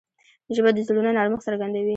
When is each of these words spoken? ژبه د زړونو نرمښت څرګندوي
ژبه 0.55 0.69
د 0.73 0.79
زړونو 0.87 1.15
نرمښت 1.17 1.45
څرګندوي 1.47 1.89